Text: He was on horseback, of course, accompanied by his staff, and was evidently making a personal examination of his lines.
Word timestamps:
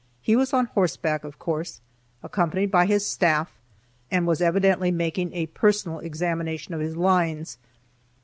He 0.19 0.35
was 0.35 0.51
on 0.51 0.65
horseback, 0.65 1.23
of 1.23 1.37
course, 1.37 1.79
accompanied 2.23 2.71
by 2.71 2.87
his 2.87 3.05
staff, 3.05 3.51
and 4.09 4.25
was 4.25 4.41
evidently 4.41 4.89
making 4.89 5.31
a 5.31 5.45
personal 5.45 5.99
examination 5.99 6.73
of 6.73 6.81
his 6.81 6.97
lines. 6.97 7.59